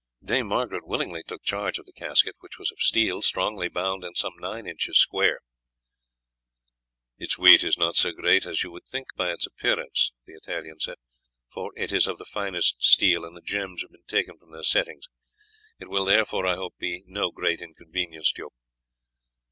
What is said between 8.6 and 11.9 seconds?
you would think by its appearance," the Italian said, "for